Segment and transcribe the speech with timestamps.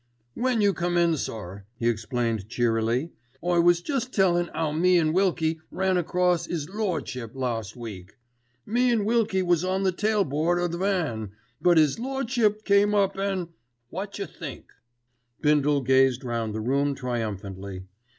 [0.33, 3.11] "When you come in, sir," he explained cheerily,
[3.43, 8.17] "I was jest tellin' 'ow me an' Wilkie ran across 'is Lordship last week.
[8.65, 12.95] Me an' Wilkie was on the tail board o' the van; but 'is Lordship come
[12.95, 14.71] up an'—wot jer think?"
[15.39, 17.83] Bindle gazed round the room triumphantly.